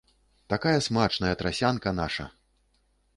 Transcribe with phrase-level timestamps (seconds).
[0.53, 2.25] Такая смачная трасянка, наша!